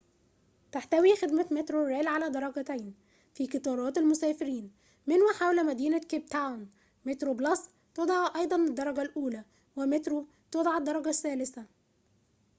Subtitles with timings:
[0.71, 2.93] تحتوي خدمة مترو ريل على درجتين
[3.33, 4.71] في قطارات المسافرين
[5.07, 6.69] من وحول مدينة كيب تاون:
[7.05, 9.43] مترو بلس تُدعى أيضًا الدرجة الأولي
[9.75, 11.65] ومترو تُدعى الدرجة الثالثة